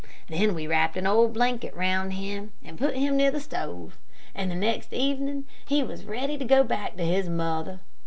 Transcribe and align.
Then 0.29 0.55
we 0.55 0.65
wrapped 0.65 0.97
an 0.97 1.05
old 1.05 1.31
blanket 1.33 1.75
round 1.75 2.13
him, 2.13 2.53
and 2.63 2.75
put 2.79 2.95
him 2.95 3.15
near 3.15 3.29
the 3.29 3.39
stove, 3.39 3.99
and 4.33 4.49
the 4.49 4.55
next 4.55 4.93
evening 4.93 5.45
he 5.67 5.83
was 5.83 6.05
ready 6.05 6.39
to 6.39 6.43
go 6.43 6.63
back 6.63 6.97
to 6.97 7.05
his 7.05 7.29
mother. 7.29 7.81